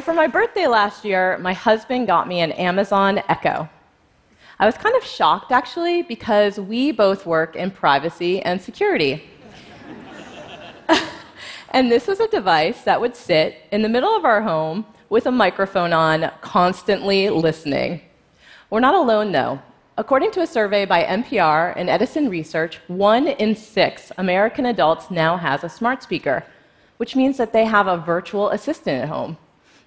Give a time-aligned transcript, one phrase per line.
[0.00, 3.68] So, for my birthday last year, my husband got me an Amazon Echo.
[4.58, 9.28] I was kind of shocked, actually, because we both work in privacy and security.
[11.72, 15.26] and this was a device that would sit in the middle of our home with
[15.26, 18.00] a microphone on, constantly listening.
[18.70, 19.60] We're not alone, though.
[19.98, 25.36] According to a survey by NPR and Edison Research, one in six American adults now
[25.36, 26.42] has a smart speaker,
[26.96, 29.36] which means that they have a virtual assistant at home.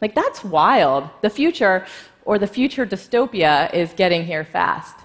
[0.00, 1.08] Like, that's wild.
[1.20, 1.86] The future,
[2.24, 4.96] or the future dystopia, is getting here fast.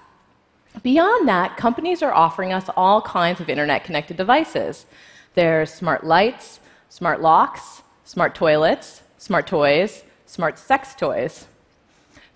[0.84, 4.86] Beyond that, companies are offering us all kinds of internet connected devices.
[5.34, 11.48] There's smart lights, smart locks, smart toilets, smart toys, smart sex toys.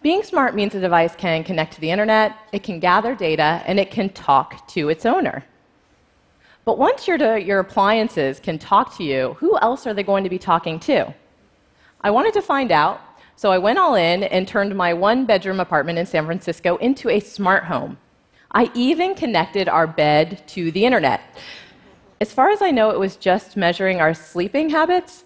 [0.02, 3.80] Being smart means a device can connect to the internet, it can gather data, and
[3.80, 5.44] it can talk to its owner.
[6.64, 10.30] But once your, your appliances can talk to you, who else are they going to
[10.30, 11.14] be talking to?
[12.02, 13.02] I wanted to find out,
[13.36, 17.10] so I went all in and turned my one bedroom apartment in San Francisco into
[17.10, 17.98] a smart home.
[18.52, 21.22] I even connected our bed to the internet.
[22.22, 25.26] As far as I know, it was just measuring our sleeping habits.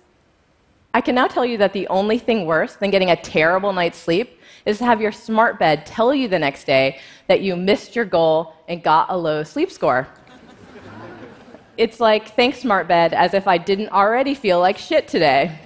[0.95, 3.97] I can now tell you that the only thing worse than getting a terrible night's
[3.99, 7.95] sleep is to have your smart bed tell you the next day that you missed
[7.95, 10.08] your goal and got a low sleep score.
[11.77, 15.59] it's like, thanks, smart bed, as if I didn't already feel like shit today.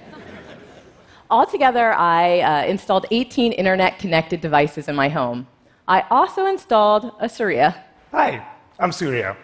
[1.30, 5.46] Altogether, I uh, installed 18 internet connected devices in my home.
[5.86, 7.84] I also installed a Surya.
[8.12, 8.46] Hi,
[8.78, 9.36] I'm Surya.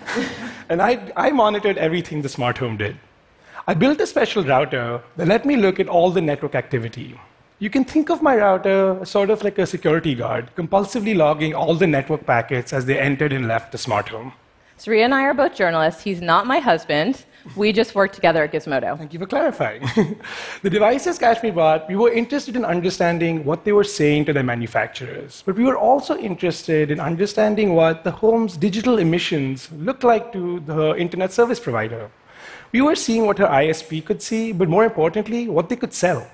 [0.68, 2.96] and I, I monitored everything the smart home did.
[3.68, 7.16] I built a special router that let me look at all the network activity.
[7.60, 11.76] You can think of my router sort of like a security guard, compulsively logging all
[11.76, 14.32] the network packets as they entered and left the smart home.
[14.76, 16.02] Surya and I are both journalists.
[16.02, 17.24] He's not my husband.
[17.56, 18.96] We just work together at Gizmodo.
[18.96, 19.82] Thank you for clarifying.
[20.62, 24.42] the devices Kashmir bought, we were interested in understanding what they were saying to their
[24.42, 25.42] manufacturers.
[25.44, 30.60] But we were also interested in understanding what the home's digital emissions looked like to
[30.60, 32.10] the internet service provider.
[32.72, 36.26] We were seeing what her ISP could see, but more importantly, what they could sell.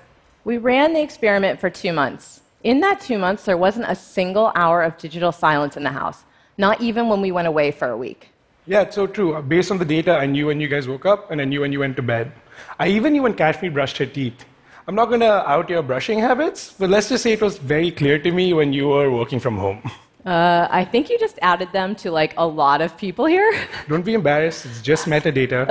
[0.45, 2.41] We ran the experiment for two months.
[2.63, 6.23] In that two months, there wasn't a single hour of digital silence in the house,
[6.57, 8.29] not even when we went away for a week.
[8.69, 9.33] Yeah, it's so true.
[9.33, 11.61] Uh, based on the data, I knew when you guys woke up, and I knew
[11.61, 12.31] when you went to bed.
[12.77, 14.45] I even knew when Kashmir brushed her teeth.
[14.87, 17.89] I'm not going to out your brushing habits, but let's just say it was very
[17.89, 19.81] clear to me when you were working from home.
[20.23, 23.49] Uh, I think you just added them to like a lot of people here.
[23.87, 25.65] Don't be embarrassed, it's just metadata.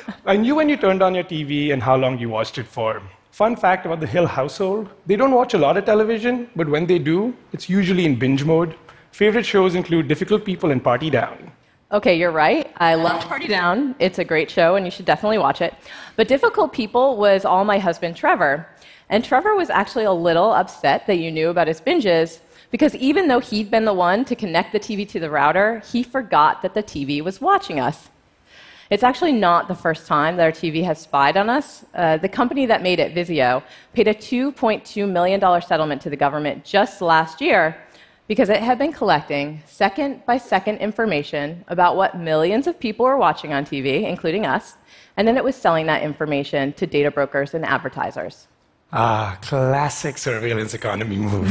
[0.24, 3.02] I knew when you turned on your TV and how long you watched it for.
[3.32, 6.86] Fun fact about the Hill household they don't watch a lot of television, but when
[6.86, 8.74] they do, it's usually in binge mode.
[9.12, 11.52] Favorite shows include Difficult People and Party Down.
[11.90, 12.70] Okay, you're right.
[12.76, 13.94] I love Party Down.
[13.98, 15.72] It's a great show, and you should definitely watch it.
[16.16, 18.68] But Difficult People was all my husband Trevor.
[19.08, 22.40] And Trevor was actually a little upset that you knew about his binges
[22.70, 26.02] because even though he'd been the one to connect the TV to the router, he
[26.02, 28.10] forgot that the TV was watching us.
[28.90, 31.86] It's actually not the first time that our TV has spied on us.
[31.94, 33.62] Uh, the company that made it, Vizio,
[33.94, 37.78] paid a $2.2 million settlement to the government just last year
[38.28, 43.16] because it had been collecting second by second information about what millions of people were
[43.16, 44.76] watching on TV, including us,
[45.16, 48.46] and then it was selling that information to data brokers and advertisers.
[48.92, 51.50] Ah, classic surveillance economy move.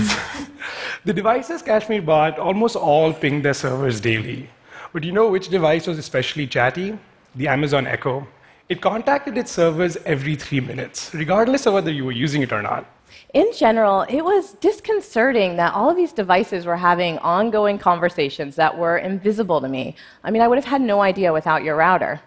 [1.06, 4.50] the devices Kashmir bought almost all pinged their servers daily.
[4.94, 6.98] But you know which device was especially chatty?
[7.36, 8.28] The Amazon Echo.
[8.70, 12.62] It contacted its servers every three minutes, regardless of whether you were using it or
[12.62, 12.86] not
[13.34, 18.78] in general, it was disconcerting that all of these devices were having ongoing conversations that
[18.78, 19.96] were invisible to me.
[20.24, 22.22] I mean, I would have had no idea without your router.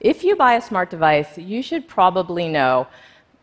[0.00, 2.86] If you buy a smart device, you should probably know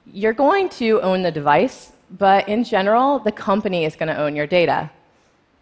[0.06, 4.36] you're going to own the device, but in general, the company is going to own
[4.36, 4.90] your data.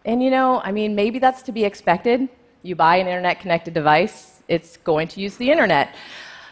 [0.04, 2.28] And you know, I mean, maybe that's to be expected.
[2.62, 5.94] You buy an internet connected device, it's going to use the internet.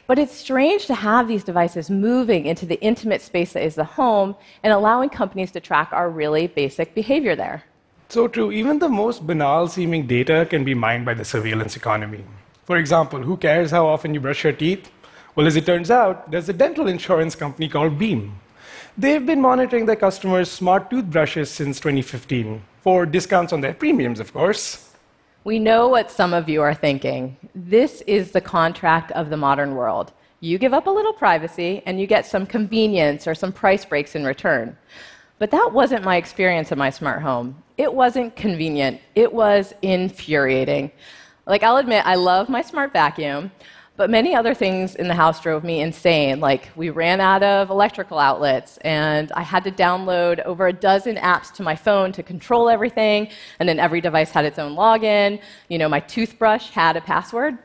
[0.08, 3.84] But it's strange to have these devices moving into the intimate space that is the
[3.84, 7.64] home and allowing companies to track our really basic behavior there.
[8.08, 8.50] So true.
[8.50, 12.25] Even the most banal seeming data can be mined by the surveillance economy.
[12.64, 14.90] For example, who cares how often you brush your teeth?
[15.34, 18.40] Well, as it turns out, there's a dental insurance company called Beam.
[18.96, 24.32] They've been monitoring their customers' smart toothbrushes since 2015 for discounts on their premiums, of
[24.32, 24.88] course.
[25.44, 27.37] We know what some of you are thinking.
[27.55, 30.12] This is the contract of the modern world.
[30.40, 34.14] You give up a little privacy and you get some convenience or some price breaks
[34.14, 34.76] in return.
[35.38, 37.62] But that wasn't my experience in my smart home.
[37.76, 40.90] It wasn't convenient, it was infuriating.
[41.46, 43.50] Like, I'll admit, I love my smart vacuum,
[43.99, 46.39] But many other things in the house drove me insane.
[46.39, 51.17] Like, we ran out of electrical outlets, and I had to download over a dozen
[51.17, 53.29] apps to my phone to control everything,
[53.59, 55.41] and then every device had its own login.
[55.69, 57.59] You know, my toothbrush had a password.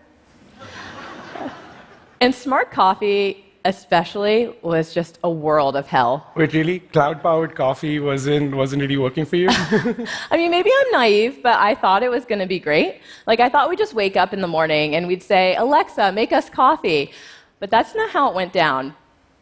[2.20, 6.31] and smart coffee especially was just a world of hell.
[6.36, 6.80] Wait, really?
[6.80, 9.48] Cloud powered coffee wasn't, wasn't really working for you?
[9.51, 13.01] I mean, maybe I'm naive, but I thought it was going to be great.
[13.25, 16.33] Like, I thought we'd just wake up in the morning and we'd say, Alexa, make
[16.33, 17.12] us coffee.
[17.60, 18.94] But that's not how it went down.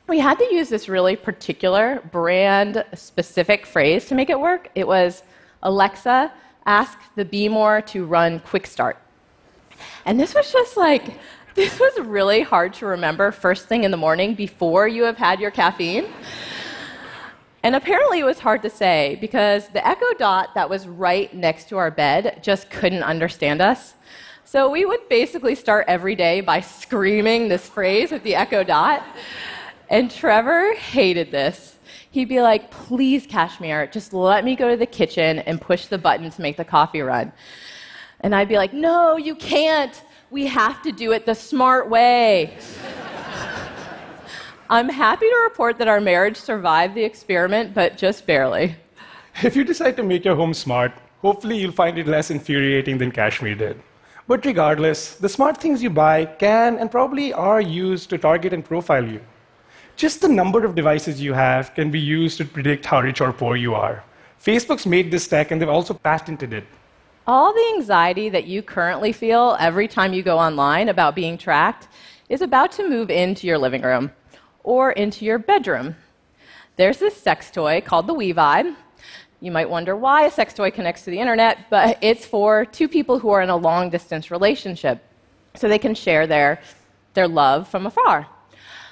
[0.07, 4.69] We had to use this really particular brand specific phrase to make it work.
[4.75, 5.23] It was,
[5.63, 6.31] Alexa,
[6.65, 8.97] ask the Behmor to run Quick Start.
[10.06, 11.13] And this was just like,
[11.56, 15.39] this was really hard to remember first thing in the morning before you have had
[15.39, 16.06] your caffeine.
[17.63, 21.68] And apparently it was hard to say because the Echo Dot that was right next
[21.69, 23.95] to our bed just couldn't understand us.
[24.45, 29.04] So we would basically start every day by screaming this phrase at the Echo Dot.
[29.89, 31.75] And Trevor hated this.
[32.12, 35.97] He'd be like, please, Kashmir, just let me go to the kitchen and push the
[35.97, 37.31] button to make the coffee run.
[38.21, 40.01] And I'd be like, no, you can't
[40.31, 42.57] we have to do it the smart way.
[44.69, 48.78] I'm happy to report that our marriage survived the experiment, but just barely.
[49.44, 53.12] If you decide to make your home smart, hopefully you'll find it less infuriating than
[53.12, 53.81] Kashmir did.
[54.28, 58.63] But regardless, the smart things you buy can and probably are used to target and
[58.63, 59.19] profile you.
[59.98, 63.33] Just the number of devices you have can be used to predict how rich or
[63.33, 64.04] poor you are.
[64.42, 66.66] Facebook's made this tech and they've also patented it.
[67.27, 71.88] All the anxiety that you currently feel every time you go online about being tracked
[72.29, 74.12] is about to move into your living room
[74.63, 75.95] or into your bedroom.
[76.77, 78.75] There's this sex toy called the We-Vibe.
[79.39, 82.88] You might wonder why a sex toy connects to the internet, but it's for two
[82.88, 85.03] people who are in a long distance relationship
[85.53, 86.59] so they can share their,
[87.13, 88.25] their love from afar.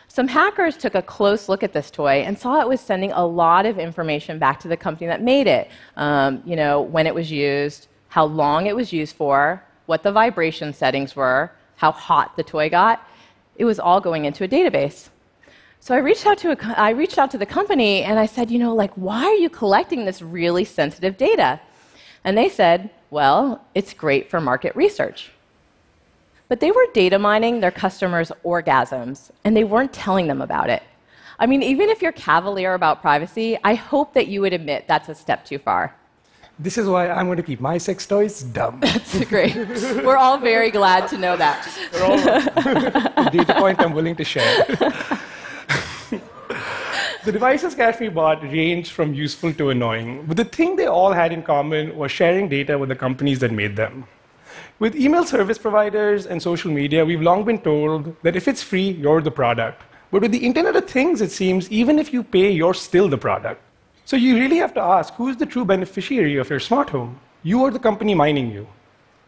[0.07, 3.25] Some hackers took a close look at this toy and saw it was sending a
[3.25, 5.69] lot of information back to the company that made it.
[5.97, 10.11] Um, you know, when it was used, how long it was used for, what the
[10.11, 13.07] vibration settings were, how hot the toy got.
[13.56, 15.09] It was all going into a database.
[15.79, 18.51] So I reached out to a, I reached out to the company and I said,
[18.51, 21.59] you know, like why are you collecting this really sensitive data?
[22.23, 25.31] And they said, well, it's great for market research.
[26.50, 30.83] But they were data mining their customers' orgasms and they weren't telling them about it.
[31.38, 35.07] I mean, even if you're cavalier about privacy, I hope that you would admit that's
[35.07, 35.95] a step too far.
[36.61, 38.79] This is why I'm going to keep my sex toys dumb.
[38.81, 39.56] That's great.
[39.56, 41.63] We're all very glad to know that.
[43.31, 44.65] data point I'm willing to share.
[47.23, 51.31] the devices Kashmir bought ranged from useful to annoying, but the thing they all had
[51.31, 54.03] in common was sharing data with the companies that made them.
[54.79, 58.91] With email service providers and social media, we've long been told that if it's free,
[58.91, 59.81] you're the product.
[60.12, 63.17] But with the Internet of Things, it seems even if you pay, you're still the
[63.17, 63.62] product.
[64.09, 67.19] So you really have to ask who's the true beneficiary of your smart home?
[67.44, 68.65] You or the company mining you?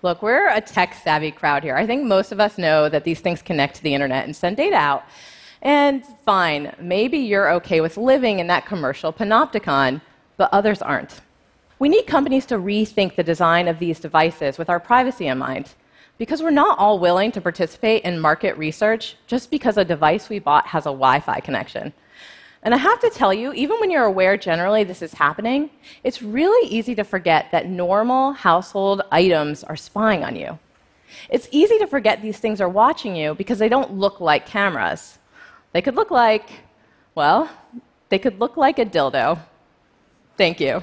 [0.01, 1.75] Look, we're a tech savvy crowd here.
[1.75, 4.57] I think most of us know that these things connect to the internet and send
[4.57, 5.04] data out.
[5.62, 10.01] And fine, maybe you're okay with living in that commercial panopticon,
[10.38, 11.22] but others aren't.
[11.77, 15.75] We need companies to rethink the design of these devices with our privacy in mind,
[16.17, 20.39] because we're not all willing to participate in market research just because a device we
[20.39, 21.94] bought has a Wi Fi connection.
[22.63, 25.70] And I have to tell you, even when you're aware generally this is happening,
[26.03, 30.60] it's really easy to forget that normal household items are spying on you.
[31.30, 35.18] It's easy to forget these things are watching you because they don't look like cameras.
[35.74, 36.50] They could look like,
[37.15, 37.50] well,
[38.10, 39.39] they could look like a dildo.
[40.38, 40.82] Thank you.